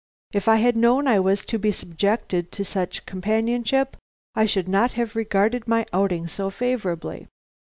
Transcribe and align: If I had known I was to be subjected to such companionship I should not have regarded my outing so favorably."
If 0.33 0.47
I 0.47 0.55
had 0.55 0.75
known 0.75 1.07
I 1.07 1.19
was 1.19 1.45
to 1.45 1.59
be 1.59 1.71
subjected 1.71 2.51
to 2.53 2.65
such 2.65 3.05
companionship 3.05 3.95
I 4.33 4.47
should 4.47 4.67
not 4.67 4.93
have 4.93 5.15
regarded 5.15 5.67
my 5.67 5.85
outing 5.93 6.25
so 6.25 6.49
favorably." 6.49 7.27